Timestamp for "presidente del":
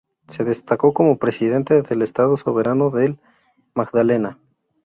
1.19-2.01